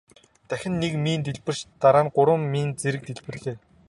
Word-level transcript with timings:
Дахин 0.49 0.73
нэг 0.81 0.93
мин 1.03 1.19
дэлбэрч 1.25 1.59
дараа 1.81 2.03
нь 2.05 2.13
гурван 2.15 2.41
мин 2.53 2.67
зэрэг 2.81 3.01
дэлбэрлээ. 3.07 3.55